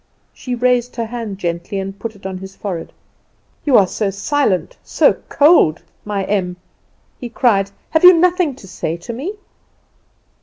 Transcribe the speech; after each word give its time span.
She 0.33 0.55
raised 0.55 0.95
her 0.95 1.05
hand 1.05 1.37
gently 1.37 1.77
and 1.77 1.99
put 1.99 2.15
it 2.15 2.25
on 2.25 2.39
his 2.39 2.55
forehead. 2.55 2.91
"You 3.65 3.77
are 3.77 3.85
so 3.85 4.09
silent, 4.09 4.75
so 4.83 5.13
cold, 5.29 5.83
my 6.05 6.23
Em," 6.23 6.57
he 7.19 7.29
cried. 7.29 7.69
"Have 7.91 8.03
you 8.03 8.15
nothing 8.17 8.55
to 8.55 8.67
say 8.67 8.97
to 8.97 9.13
me?" 9.13 9.35